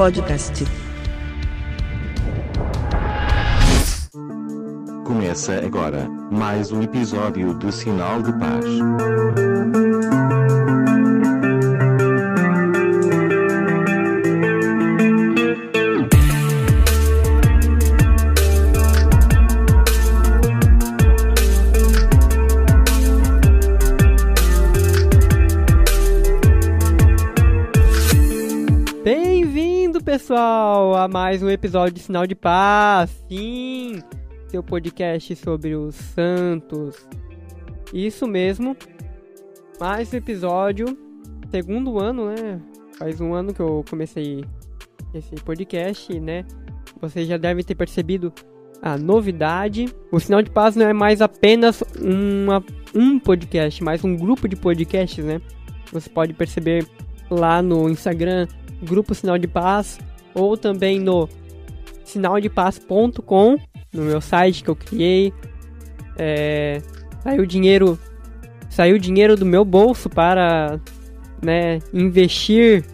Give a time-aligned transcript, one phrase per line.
[0.00, 0.64] Podcast.
[5.04, 8.64] Começa agora mais um episódio do Sinal de Paz.
[30.30, 33.10] Pessoal, a mais um episódio de Sinal de Paz.
[33.28, 34.00] Sim,
[34.46, 37.04] seu podcast sobre os santos.
[37.92, 38.76] Isso mesmo.
[39.80, 40.96] Mais um episódio,
[41.50, 42.60] segundo ano, né?
[42.96, 44.44] Faz um ano que eu comecei
[45.12, 46.44] esse podcast, né?
[47.00, 48.32] Vocês já devem ter percebido
[48.80, 49.92] a novidade.
[50.12, 54.54] O Sinal de Paz não é mais apenas uma, um podcast, mas um grupo de
[54.54, 55.40] podcasts, né?
[55.92, 56.86] Você pode perceber
[57.28, 58.46] lá no Instagram,
[58.80, 59.98] Grupo Sinal de Paz,
[60.40, 61.28] ou também no
[62.04, 63.56] sinaldepaz.com,
[63.92, 65.32] no meu site que eu criei.
[66.18, 66.82] É,
[67.22, 67.98] saiu dinheiro,
[68.68, 70.80] saiu dinheiro do meu bolso para
[71.42, 72.84] né, investir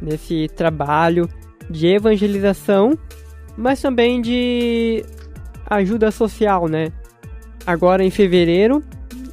[0.00, 1.28] nesse trabalho
[1.70, 2.98] de evangelização,
[3.56, 5.04] mas também de
[5.66, 6.92] ajuda social, né?
[7.66, 8.82] Agora em fevereiro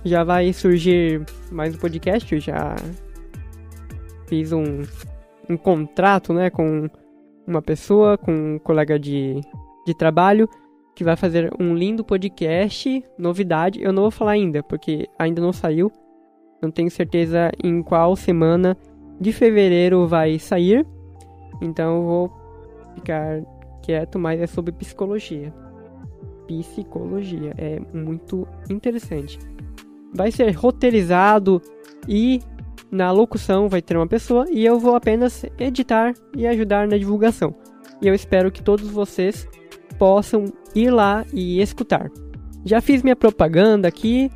[0.06, 2.76] já vai surgir mais um podcast, eu já
[4.28, 4.84] fiz um,
[5.50, 6.90] um contrato, né, com
[7.52, 9.40] uma pessoa, com um colega de,
[9.86, 10.50] de trabalho,
[10.96, 13.82] que vai fazer um lindo podcast, novidade.
[13.82, 15.92] Eu não vou falar ainda, porque ainda não saiu.
[16.62, 18.78] Não tenho certeza em qual semana
[19.20, 20.86] de fevereiro vai sair.
[21.62, 22.32] Então eu vou
[22.96, 23.42] ficar
[23.82, 25.54] quieto, mas é sobre psicologia.
[26.48, 29.40] Psicologia é muito interessante.
[30.14, 31.62] Vai ser roteirizado
[32.08, 32.42] e
[32.92, 37.56] na locução vai ter uma pessoa e eu vou apenas editar e ajudar na divulgação.
[38.02, 39.48] E eu espero que todos vocês
[39.98, 40.46] possam
[40.76, 42.10] ir lá e escutar.
[42.66, 44.30] Já fiz minha propaganda aqui,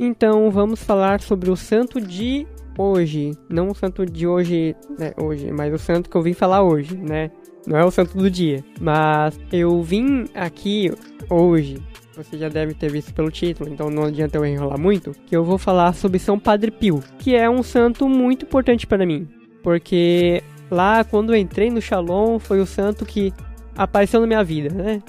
[0.00, 2.46] então vamos falar sobre o santo de
[2.78, 3.32] hoje.
[3.48, 6.96] Não o santo de hoje, né, hoje, mas o santo que eu vim falar hoje,
[6.96, 7.30] né?
[7.66, 8.64] Não é o santo do dia.
[8.80, 10.90] Mas eu vim aqui
[11.28, 11.76] hoje
[12.18, 15.44] você já deve ter visto pelo título, então não adianta eu enrolar muito, que eu
[15.44, 19.28] vou falar sobre São Padre Pio, que é um santo muito importante para mim,
[19.62, 23.32] porque lá quando eu entrei no Shalom foi o santo que
[23.76, 25.02] apareceu na minha vida, né?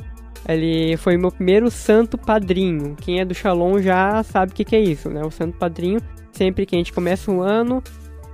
[0.47, 2.95] Ele foi meu primeiro santo padrinho.
[2.95, 5.21] Quem é do Shalom já sabe o que, que é isso, né?
[5.21, 5.99] O santo padrinho,
[6.31, 7.83] sempre que a gente começa um ano,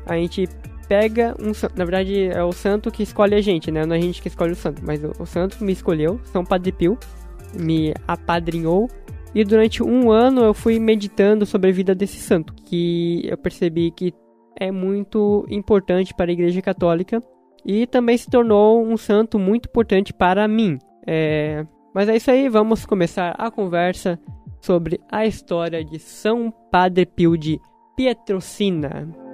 [0.06, 0.48] a gente
[0.88, 1.76] pega um santo.
[1.76, 3.86] Na verdade, é o santo que escolhe a gente, né?
[3.86, 6.46] Não é a gente que escolhe o santo, mas o, o santo me escolheu, São
[6.46, 6.96] Padre Pio
[7.58, 8.90] me apadrinhou.
[9.34, 13.92] E durante um ano eu fui meditando sobre a vida desse santo, que eu percebi
[13.92, 14.14] que
[14.58, 17.22] é muito importante para a Igreja Católica
[17.66, 20.80] e também se tornou um santo muito importante para mim.
[21.06, 21.66] É...
[21.94, 24.20] Mas é isso aí, vamos começar a conversa
[24.62, 27.60] sobre a história de São Padre Pio de
[27.96, 29.25] Pietrocina.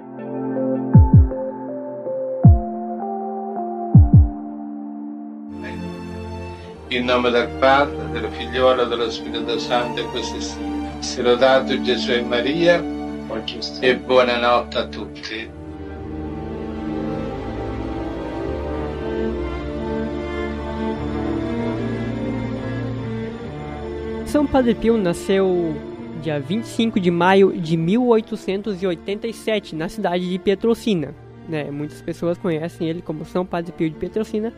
[6.92, 10.60] In nome del Padre, del Figliolo dello Spirito Santo e così sia.
[10.98, 12.84] Sia lodato Gesù e Maria
[13.80, 15.50] e buonanotte a tutti.
[24.26, 25.74] São Padre Pio nasceu
[26.20, 31.14] dia 25 de maio de 1887 na cidade de Pietrocina.
[31.48, 31.70] Né?
[31.70, 34.52] Muitas pessoas conhecem ele como São Padre Pio de Pietrocina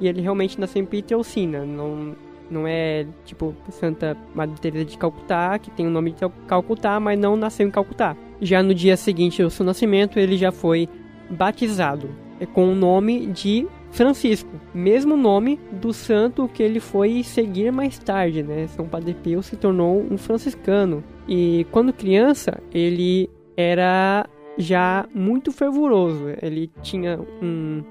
[0.00, 2.16] e ele realmente nasceu em Pietrocina, não,
[2.50, 7.18] não é tipo Santa Madre Teresa de Calcutá, que tem o nome de Calcutá, mas
[7.18, 8.16] não nasceu em Calcutá.
[8.40, 10.88] Já no dia seguinte ao seu nascimento, ele já foi
[11.28, 12.08] batizado
[12.40, 17.98] é com o nome de Francisco, mesmo nome do santo que ele foi seguir mais
[17.98, 18.66] tarde, né?
[18.68, 24.26] São Padre Pio se tornou um franciscano e quando criança ele era
[24.56, 26.28] já muito fervoroso.
[26.40, 27.82] Ele tinha um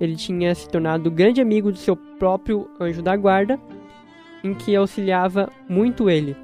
[0.00, 3.58] ele tinha se tornado grande amigo do seu próprio anjo da guarda,
[4.42, 6.36] em que auxiliava muito ele.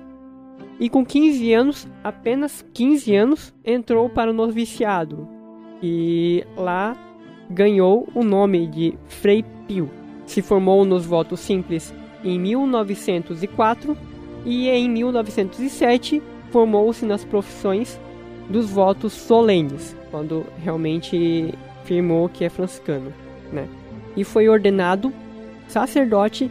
[0.80, 5.28] E com 15 anos, apenas 15 anos, entrou para o noviciado
[5.80, 6.96] e lá
[7.48, 9.88] ganhou o nome de Frei Pio.
[10.26, 13.96] Se formou nos votos simples em 1904
[14.44, 18.00] e em 1907 formou-se nas profissões
[18.48, 23.68] dos votos solenes, quando realmente afirmou que é franciscano né?
[24.16, 25.12] E foi ordenado
[25.68, 26.50] sacerdote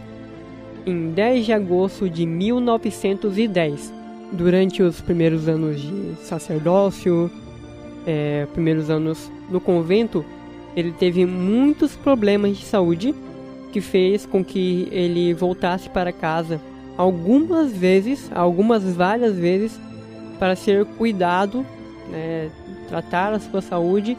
[0.85, 3.93] em 10 de agosto de 1910.
[4.31, 7.29] Durante os primeiros anos de sacerdócio,
[8.05, 10.25] é, primeiros anos no convento,
[10.75, 13.13] ele teve muitos problemas de saúde
[13.71, 16.59] que fez com que ele voltasse para casa
[16.97, 19.79] algumas vezes, algumas várias vezes,
[20.37, 21.65] para ser cuidado,
[22.09, 22.49] né,
[22.87, 24.17] tratar a sua saúde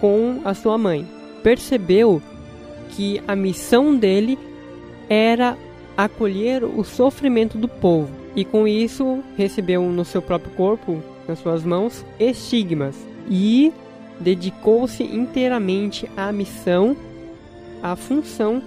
[0.00, 1.06] com a sua mãe.
[1.46, 2.20] Percebeu
[2.90, 4.36] que a missão dele
[5.08, 5.56] era
[5.96, 11.64] acolher o sofrimento do povo e com isso recebeu no seu próprio corpo, nas suas
[11.64, 12.96] mãos, estigmas
[13.30, 13.72] e
[14.18, 16.96] dedicou-se inteiramente à missão,
[17.80, 18.60] à função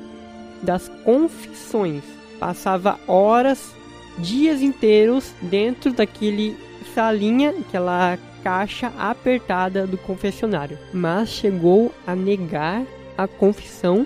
[0.64, 2.06] das confissões.
[2.40, 3.76] Passava horas,
[4.18, 6.56] dias inteiros dentro daquele
[6.96, 12.84] salinha, aquela caixa apertada do confessionário, mas chegou a negar
[13.18, 14.06] a confissão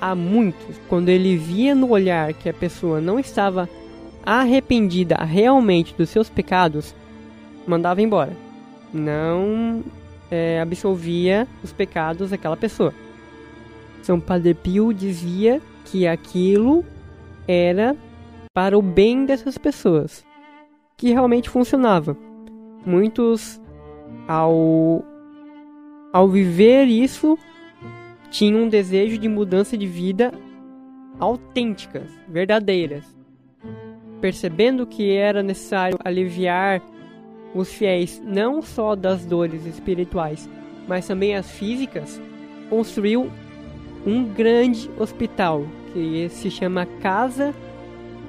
[0.00, 0.76] a muitos.
[0.88, 3.68] Quando ele via no olhar que a pessoa não estava
[4.24, 6.94] arrependida realmente dos seus pecados,
[7.66, 8.32] mandava embora.
[8.92, 9.82] Não
[10.30, 12.94] é, absolvia os pecados daquela pessoa.
[14.02, 16.84] São Padre Pio dizia que aquilo
[17.46, 17.96] era
[18.52, 20.24] para o bem dessas pessoas,
[20.96, 22.16] que realmente funcionava.
[22.86, 23.60] Muitos,
[24.26, 25.04] ao,
[26.12, 27.38] ao viver isso,
[28.30, 30.32] tinham um desejo de mudança de vida
[31.18, 33.04] autênticas, verdadeiras.
[34.20, 36.82] Percebendo que era necessário aliviar
[37.54, 40.48] os fiéis não só das dores espirituais,
[40.88, 42.20] mas também as físicas,
[42.68, 43.30] construiu
[44.06, 47.54] um grande hospital que se chama Casa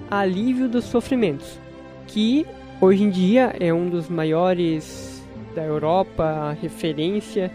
[0.09, 1.59] Alívio dos Sofrimentos,
[2.07, 2.45] que
[2.79, 5.14] hoje em dia é um dos maiores
[5.55, 7.51] da Europa, referência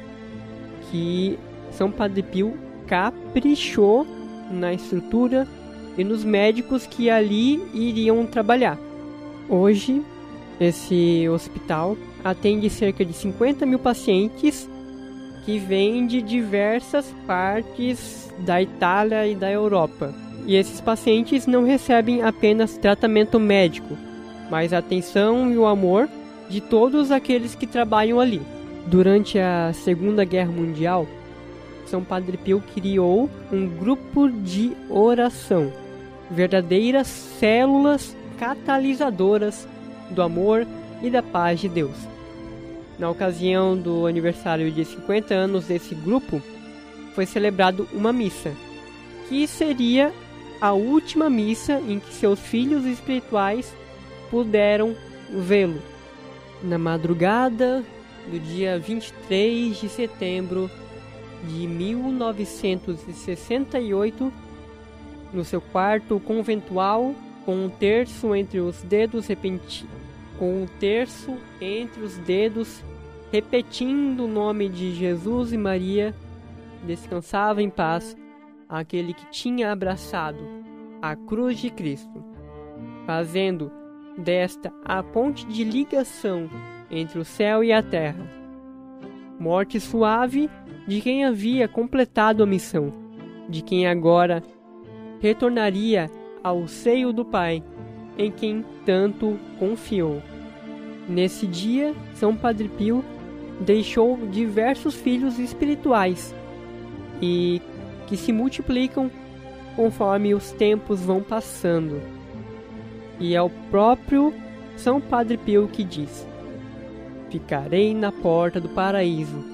[0.90, 1.38] que
[1.70, 2.54] São Padre Pio
[2.86, 4.06] caprichou
[4.50, 5.46] na estrutura
[5.96, 8.78] e nos médicos que ali iriam trabalhar.
[9.48, 10.02] Hoje
[10.58, 14.68] esse hospital atende cerca de 50 mil pacientes
[15.44, 20.12] que vêm de diversas partes da Itália e da Europa.
[20.46, 23.96] E esses pacientes não recebem apenas tratamento médico,
[24.50, 26.08] mas atenção e o amor
[26.50, 28.42] de todos aqueles que trabalham ali.
[28.86, 31.06] Durante a Segunda Guerra Mundial,
[31.86, 35.72] São Padre Pio criou um grupo de oração,
[36.30, 39.68] verdadeiras células catalisadoras
[40.10, 40.66] do amor
[41.02, 41.96] e da paz de Deus.
[42.98, 46.42] Na ocasião do aniversário de 50 anos desse grupo,
[47.14, 48.52] foi celebrado uma missa,
[49.28, 50.12] que seria
[50.60, 53.74] a última missa em que seus filhos espirituais
[54.30, 54.94] puderam
[55.30, 55.80] vê-lo.
[56.62, 57.84] Na madrugada
[58.30, 60.70] do dia 23 de setembro
[61.44, 64.32] de 1968,
[65.32, 67.12] no seu quarto conventual,
[67.46, 69.28] com um terço entre os dedos
[70.38, 72.84] com um terço entre os dedos,
[73.32, 76.14] repetindo o nome de Jesus e Maria,
[76.84, 78.14] descansava em paz
[78.68, 80.38] aquele que tinha abraçado
[81.00, 82.22] a cruz de Cristo,
[83.06, 83.72] fazendo
[84.20, 86.48] desta a ponte de ligação
[86.90, 88.26] entre o céu e a terra.
[89.38, 90.50] Morte suave
[90.86, 92.92] de quem havia completado a missão,
[93.48, 94.42] de quem agora
[95.20, 96.10] retornaria
[96.42, 97.62] ao seio do Pai,
[98.18, 100.22] em quem tanto confiou.
[101.08, 103.04] Nesse dia, São Padre Pio
[103.60, 106.34] deixou diversos filhos espirituais
[107.20, 107.60] e
[108.06, 109.10] que se multiplicam
[109.76, 112.00] conforme os tempos vão passando.
[113.20, 114.34] E é o próprio
[114.76, 116.26] São Padre Pio que diz:
[117.28, 119.44] Ficarei na porta do paraíso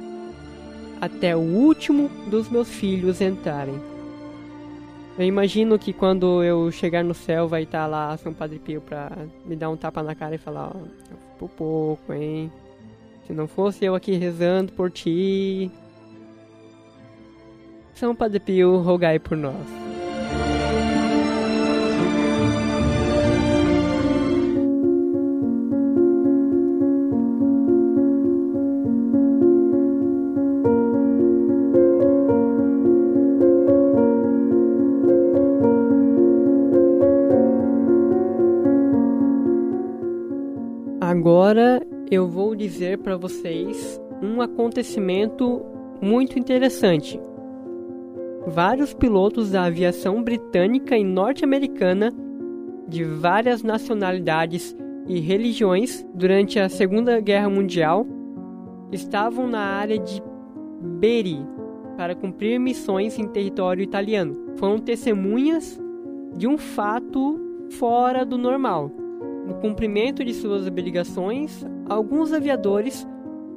[1.00, 3.78] até o último dos meus filhos entrarem.
[5.18, 9.10] Eu imagino que quando eu chegar no céu vai estar lá São Padre Pio pra
[9.44, 10.80] me dar um tapa na cara e falar, ó,
[11.38, 12.52] por pouco, hein?
[13.26, 15.70] Se não fosse eu aqui rezando por ti.
[17.94, 19.85] São Padre Pio, rogai por nós.
[42.16, 45.64] Eu vou dizer para vocês um acontecimento
[46.00, 47.20] muito interessante.
[48.46, 52.10] Vários pilotos da aviação britânica e norte-americana
[52.88, 54.74] de várias nacionalidades
[55.06, 58.06] e religiões durante a Segunda Guerra Mundial
[58.90, 60.22] estavam na área de
[60.80, 61.44] Beri
[61.96, 64.54] para cumprir missões em território italiano.
[64.56, 65.78] Foram testemunhas
[66.34, 67.38] de um fato
[67.70, 68.90] fora do normal
[69.46, 73.06] no cumprimento de suas obrigações, alguns aviadores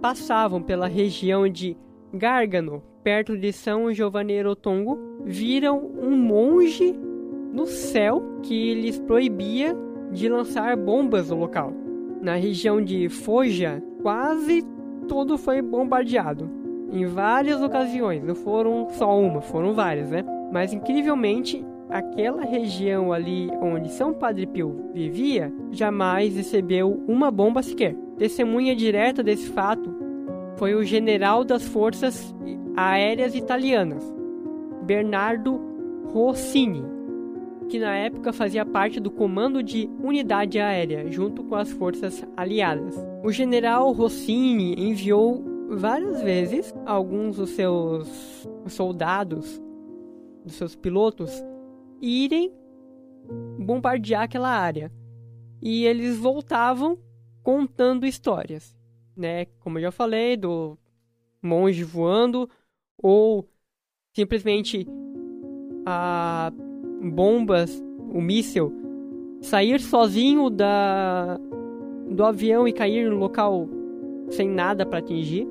[0.01, 1.75] passavam pela região de
[2.13, 6.95] Gárgano, perto de São Giovanni Tongo, viram um monge
[7.53, 9.75] no céu que lhes proibia
[10.11, 11.73] de lançar bombas no local.
[12.21, 14.65] Na região de Foja, quase
[15.07, 16.49] tudo foi bombardeado.
[16.91, 20.23] Em várias ocasiões, não foram só uma, foram várias, né?
[20.51, 27.95] Mas incrivelmente, aquela região ali onde São Padre Pio vivia jamais recebeu uma bomba sequer.
[28.17, 29.93] Testemunha direta desse fato
[30.57, 32.35] foi o general das forças
[32.75, 34.03] aéreas italianas,
[34.83, 35.59] Bernardo
[36.13, 36.83] Rossini,
[37.69, 42.95] que na época fazia parte do comando de unidade aérea junto com as forças aliadas.
[43.23, 49.61] O general Rossini enviou várias vezes alguns dos seus soldados,
[50.43, 51.43] dos seus pilotos,
[52.01, 52.53] irem
[53.59, 54.91] bombardear aquela área.
[55.61, 56.97] E eles voltavam
[57.43, 58.75] contando histórias,
[59.15, 59.45] né?
[59.59, 60.77] Como eu já falei, do
[61.41, 62.49] monge voando
[63.01, 63.47] ou
[64.13, 64.87] simplesmente
[65.85, 66.51] a
[67.01, 68.73] bombas, o míssil
[69.41, 71.39] sair sozinho da
[72.09, 73.67] do avião e cair no local
[74.29, 75.47] sem nada para atingir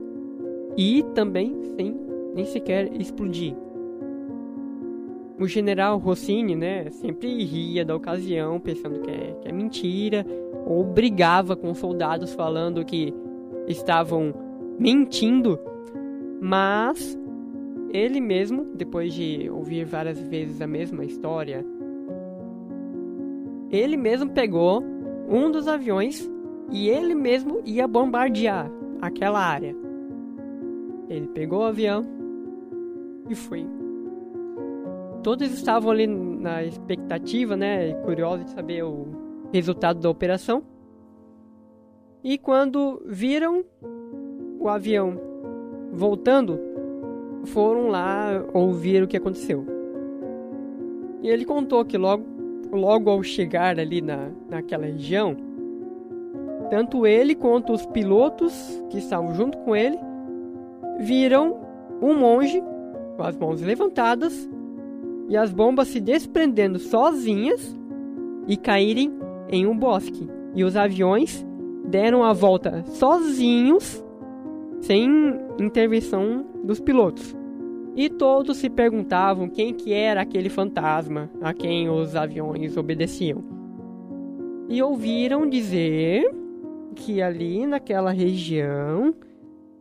[0.76, 1.96] e também sem
[2.34, 3.54] nem sequer explodir.
[5.38, 10.26] O general Rossini, né, sempre ria da ocasião, pensando que é, que é mentira,
[10.66, 13.14] ou brigava com soldados falando que
[13.68, 14.34] estavam
[14.78, 15.58] mentindo,
[16.40, 17.16] mas
[17.92, 21.64] ele mesmo, depois de ouvir várias vezes a mesma história,
[23.70, 24.82] ele mesmo pegou
[25.28, 26.28] um dos aviões
[26.70, 29.74] e ele mesmo ia bombardear aquela área.
[31.08, 32.04] Ele pegou o avião
[33.28, 33.66] e foi
[35.22, 39.06] todos estavam ali na expectativa, né, curiosos de saber o
[39.52, 40.62] resultado da operação.
[42.22, 43.64] E quando viram
[44.58, 45.18] o avião
[45.92, 46.58] voltando,
[47.44, 49.64] foram lá ouvir o que aconteceu.
[51.22, 52.24] E ele contou que logo,
[52.72, 55.36] logo ao chegar ali na, naquela região,
[56.70, 59.98] tanto ele quanto os pilotos que estavam junto com ele
[60.98, 61.56] viram
[62.02, 62.62] um monge
[63.16, 64.48] com as mãos levantadas
[65.28, 67.78] e as bombas se desprendendo sozinhas
[68.46, 69.12] e caírem
[69.48, 70.28] em um bosque.
[70.54, 71.46] E os aviões
[71.86, 74.02] deram a volta sozinhos,
[74.80, 75.08] sem
[75.60, 77.36] intervenção dos pilotos.
[77.94, 83.44] E todos se perguntavam quem que era aquele fantasma a quem os aviões obedeciam.
[84.68, 86.24] E ouviram dizer
[86.94, 89.14] que ali naquela região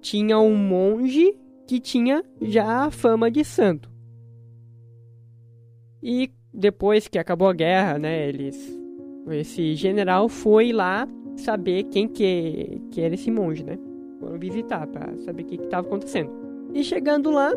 [0.01, 1.37] tinha um monge
[1.67, 3.96] que tinha já a fama de santo.
[6.01, 8.77] E depois que acabou a guerra, né, eles
[9.29, 13.77] esse general foi lá saber quem que, que era esse monge, né?
[14.19, 16.31] Foram visitar para saber o que estava acontecendo.
[16.73, 17.51] E chegando lá,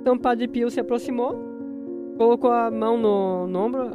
[0.00, 1.36] então Padre Pio se aproximou,
[2.16, 3.90] colocou a mão no, no ombro.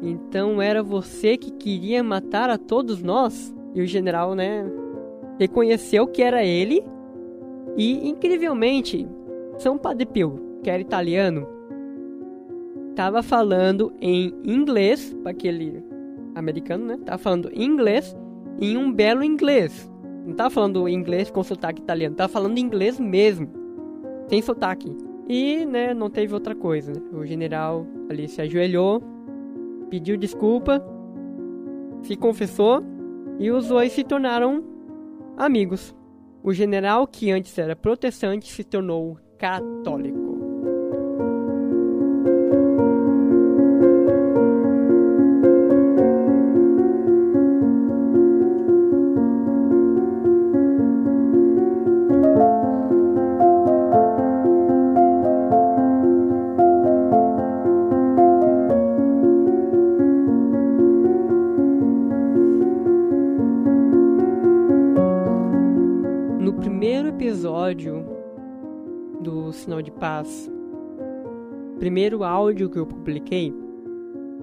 [0.00, 3.54] Então era você que queria matar a todos nós?
[3.74, 4.64] E o general, né,
[5.38, 6.84] reconheceu que era ele.
[7.76, 9.06] E incrivelmente,
[9.58, 11.46] São Padre Pio, que era italiano,
[12.94, 15.84] tava falando em inglês para aquele
[16.34, 16.98] americano, né?
[17.04, 18.16] Tava falando inglês
[18.60, 19.90] em um belo inglês.
[20.24, 23.48] Não tava falando inglês com sotaque italiano, tava falando inglês mesmo,
[24.28, 24.96] sem sotaque.
[25.28, 26.92] E, né, não teve outra coisa.
[26.92, 27.00] Né?
[27.12, 29.02] O general ali se ajoelhou,
[29.90, 30.82] pediu desculpa,
[32.02, 32.82] se confessou
[33.38, 34.62] e os dois se tornaram
[35.36, 35.94] amigos.
[36.42, 40.33] O general, que antes era protestante, se tornou católico.
[70.24, 70.50] Paz,
[71.78, 73.52] primeiro áudio que eu publiquei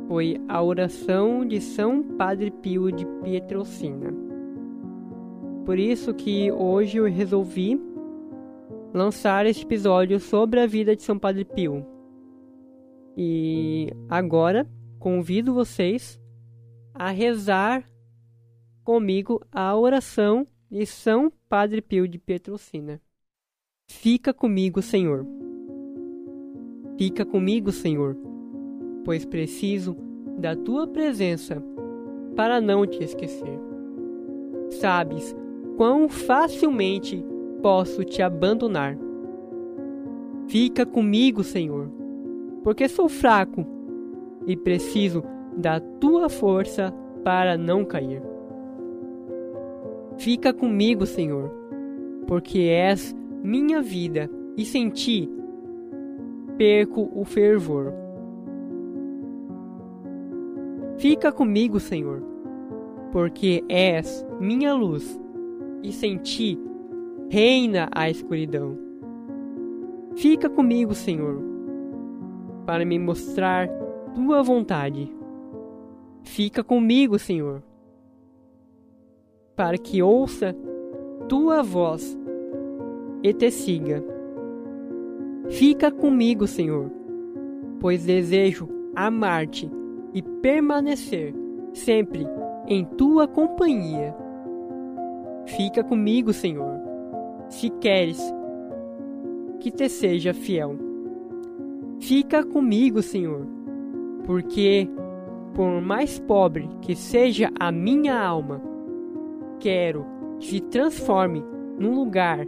[0.07, 4.13] foi a oração de São Padre Pio de Pietrelcina.
[5.65, 7.81] Por isso que hoje eu resolvi
[8.93, 11.83] lançar este episódio sobre a vida de São Padre Pio.
[13.17, 14.69] E agora
[14.99, 16.21] convido vocês
[16.93, 17.83] a rezar
[18.83, 23.01] comigo a oração de São Padre Pio de Petrocina.
[23.87, 25.25] Fica comigo, Senhor.
[27.01, 28.15] Fica comigo, Senhor,
[29.03, 29.97] pois preciso
[30.37, 31.59] da tua presença
[32.35, 33.59] para não te esquecer.
[34.69, 35.35] Sabes
[35.77, 37.25] quão facilmente
[37.59, 38.95] posso te abandonar,
[40.47, 41.89] Fica comigo, Senhor,
[42.63, 43.65] porque sou fraco
[44.45, 45.23] e preciso
[45.57, 46.93] da tua força
[47.23, 48.21] para não cair.
[50.19, 51.49] Fica comigo, Senhor,
[52.27, 55.40] porque és minha vida e sem ti
[56.61, 57.91] perco o fervor.
[60.99, 62.21] Fica comigo, Senhor,
[63.11, 65.19] porque és minha luz
[65.81, 66.59] e sem ti
[67.31, 68.77] reina a escuridão.
[70.15, 71.41] Fica comigo, Senhor,
[72.67, 73.67] para me mostrar
[74.13, 75.11] tua vontade.
[76.21, 77.63] Fica comigo, Senhor,
[79.55, 80.55] para que ouça
[81.27, 82.15] tua voz
[83.23, 84.10] e te siga.
[85.49, 86.91] Fica comigo, Senhor,
[87.79, 89.69] pois desejo amar-te
[90.13, 91.33] e permanecer
[91.73, 92.27] sempre
[92.67, 94.15] em tua companhia.
[95.45, 96.79] Fica comigo, Senhor,
[97.49, 98.19] se queres
[99.59, 100.77] que te seja fiel.
[101.99, 103.45] Fica comigo, Senhor,
[104.25, 104.89] porque,
[105.53, 108.61] por mais pobre que seja a minha alma,
[109.59, 110.05] quero
[110.39, 111.43] que se transforme
[111.77, 112.47] num lugar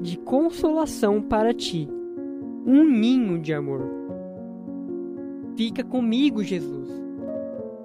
[0.00, 1.88] de consolação para ti,
[2.66, 3.82] um ninho de amor.
[5.56, 6.90] Fica comigo, Jesus,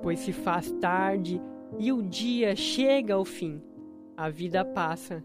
[0.01, 1.41] pois se faz tarde
[1.77, 3.61] e o dia chega ao fim,
[4.17, 5.23] a vida passa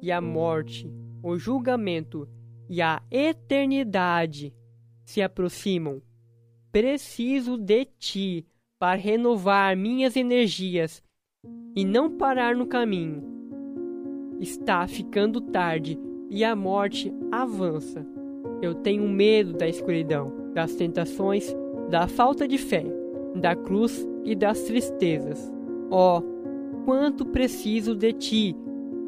[0.00, 0.90] e a morte,
[1.22, 2.28] o julgamento
[2.68, 4.54] e a eternidade
[5.04, 6.00] se aproximam.
[6.70, 8.46] Preciso de ti
[8.78, 11.02] para renovar minhas energias
[11.74, 13.33] e não parar no caminho
[14.44, 15.98] Está ficando tarde
[16.28, 18.06] e a morte avança.
[18.60, 21.56] Eu tenho medo da escuridão, das tentações,
[21.88, 22.84] da falta de fé,
[23.34, 25.50] da cruz e das tristezas.
[25.90, 26.20] Oh,
[26.84, 28.54] quanto preciso de ti,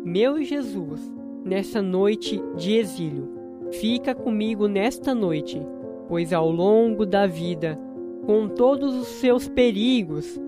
[0.02, 1.12] meu Jesus,
[1.44, 3.28] nessa noite de exílio.
[3.72, 5.60] Fica comigo nesta noite,
[6.08, 7.78] pois ao longo da vida,
[8.24, 10.40] com todos os seus perigos,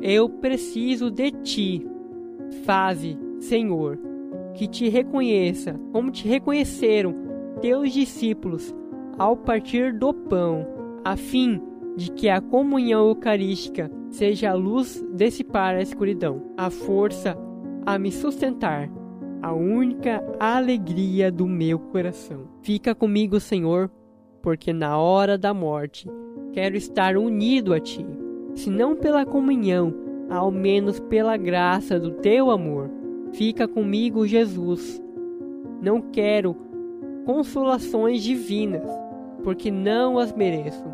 [0.00, 1.86] eu preciso de ti.
[2.64, 3.98] Faze Senhor,
[4.54, 7.14] que te reconheça, como te reconheceram
[7.60, 8.74] teus discípulos
[9.18, 10.66] ao partir do pão,
[11.04, 11.60] a fim
[11.96, 17.36] de que a comunhão eucarística seja a luz dissipar a escuridão, a força
[17.86, 18.90] a me sustentar,
[19.42, 22.48] a única alegria do meu coração.
[22.62, 23.90] Fica comigo, Senhor,
[24.42, 26.08] porque na hora da morte
[26.52, 28.06] quero estar unido a Ti,
[28.54, 29.94] se não pela comunhão,
[30.30, 32.90] ao menos pela graça do Teu amor.
[33.34, 35.02] Fica comigo, Jesus.
[35.82, 36.56] Não quero
[37.26, 38.88] consolações divinas,
[39.42, 40.84] porque não as mereço,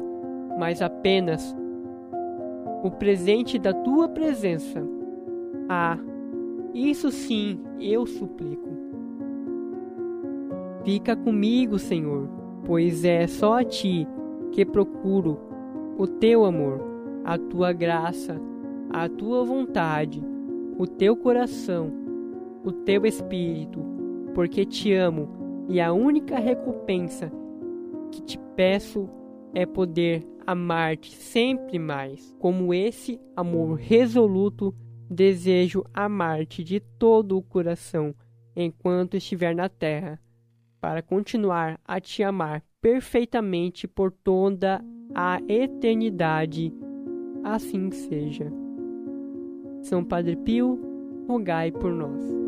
[0.59, 1.55] mas apenas
[2.83, 4.83] o presente da tua presença.
[5.69, 5.99] Ah,
[6.73, 8.71] isso sim eu suplico.
[10.83, 12.27] Fica comigo, Senhor,
[12.65, 14.09] pois é só a ti
[14.51, 15.39] que procuro
[15.99, 16.81] o teu amor,
[17.23, 18.41] a tua graça,
[18.89, 20.25] a tua vontade,
[20.79, 22.00] o teu coração
[22.65, 23.81] o teu espírito,
[24.35, 27.31] porque te amo, e a única recompensa
[28.11, 29.09] que te peço
[29.55, 32.35] é poder amar-te sempre mais.
[32.39, 34.75] Como esse amor resoluto,
[35.09, 38.15] desejo amar-te de todo o coração
[38.55, 40.21] enquanto estiver na terra,
[40.81, 46.73] para continuar a te amar perfeitamente por toda a eternidade.
[47.45, 48.51] Assim seja.
[49.83, 50.79] São Padre Pio,
[51.29, 52.40] rogai por nós.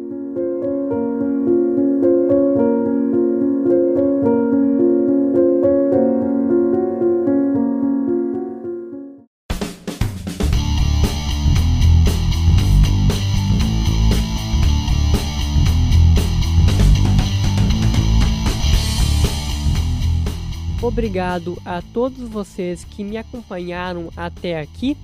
[20.93, 24.97] Obrigado a todos vocês que me acompanharam até aqui.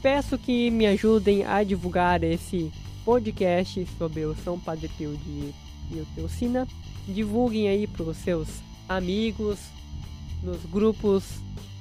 [0.00, 2.70] Peço que me ajudem a divulgar esse
[3.08, 5.54] podcast sobre o São Padre Pio de
[5.90, 6.68] Ilteucina.
[7.08, 8.46] Divulguem aí para os seus
[8.86, 9.58] amigos,
[10.42, 11.24] nos grupos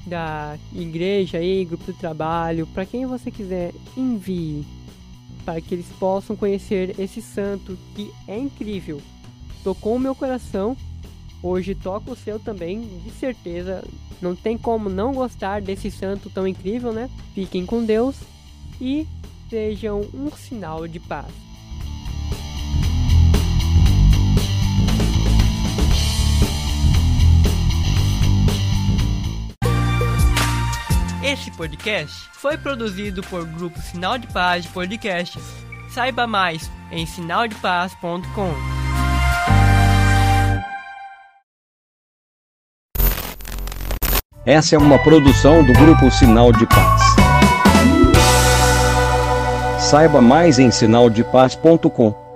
[0.06, 4.66] da igreja aí, grupo de trabalho, para quem você quiser, envie
[5.44, 9.02] para que eles possam conhecer esse santo que é incrível.
[9.66, 10.78] Tocou o meu coração,
[11.44, 13.84] hoje toca o seu também, de certeza.
[14.22, 17.10] Não tem como não gostar desse santo tão incrível, né?
[17.36, 18.16] Fiquem com Deus
[18.80, 19.06] e
[19.50, 21.28] sejam um sinal de paz.
[31.24, 35.44] Este podcast foi produzido por Grupo Sinal de Paz de Podcasts.
[35.90, 38.54] Saiba mais em sinaldepaz.com.
[44.46, 47.27] Essa é uma produção do Grupo Sinal de Paz.
[49.90, 52.27] Saiba mais em sinaldepaz.com.